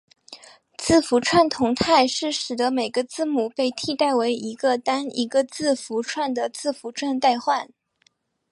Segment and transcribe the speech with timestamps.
[0.79, 7.69] 字符串同态是使得每个字母被替代为一个单一字符串的字符串代换。